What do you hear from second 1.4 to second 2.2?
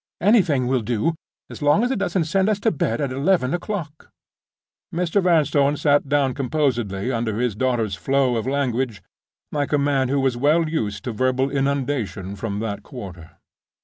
as long as it